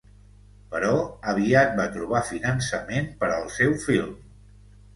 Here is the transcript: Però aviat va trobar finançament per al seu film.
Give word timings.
Però 0.71 0.93
aviat 1.33 1.75
va 1.81 1.85
trobar 1.99 2.23
finançament 2.31 3.13
per 3.23 3.33
al 3.37 3.49
seu 3.61 3.79
film. 3.87 4.21